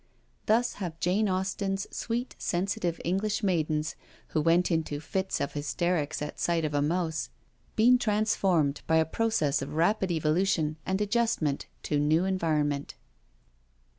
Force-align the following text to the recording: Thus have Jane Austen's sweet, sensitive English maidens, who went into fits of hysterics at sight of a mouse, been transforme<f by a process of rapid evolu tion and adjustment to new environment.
Thus 0.47 0.73
have 0.81 0.99
Jane 0.99 1.29
Austen's 1.29 1.85
sweet, 1.95 2.35
sensitive 2.39 2.99
English 3.05 3.43
maidens, 3.43 3.95
who 4.29 4.41
went 4.41 4.71
into 4.71 4.99
fits 4.99 5.39
of 5.39 5.53
hysterics 5.53 6.23
at 6.23 6.39
sight 6.39 6.65
of 6.65 6.73
a 6.73 6.81
mouse, 6.81 7.29
been 7.75 7.99
transforme<f 7.99 8.81
by 8.87 8.95
a 8.97 9.05
process 9.05 9.61
of 9.61 9.75
rapid 9.75 10.09
evolu 10.09 10.47
tion 10.47 10.77
and 10.87 11.01
adjustment 11.01 11.67
to 11.83 11.99
new 11.99 12.25
environment. 12.25 12.95